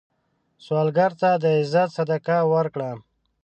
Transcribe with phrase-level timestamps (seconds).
[0.65, 2.89] سوالګر ته د عزت صدقه ورکړه